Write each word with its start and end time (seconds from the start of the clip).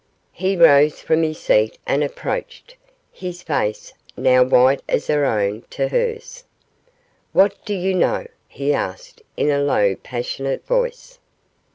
He 0.31 0.57
rose 0.57 0.99
from 0.99 1.21
his 1.21 1.37
seat 1.37 1.77
and 1.85 2.03
approached 2.03 2.75
his 3.11 3.43
face, 3.43 3.93
now 4.17 4.41
white 4.41 4.81
as 4.89 5.05
her 5.05 5.25
own, 5.25 5.63
to 5.69 5.89
hers. 5.89 6.43
'What 7.33 7.63
do 7.65 7.75
you 7.75 7.93
know?' 7.93 8.25
he 8.47 8.73
asked, 8.73 9.21
in 9.37 9.51
a 9.51 9.61
low, 9.61 9.95
passionate 9.95 10.65
voice. 10.65 11.19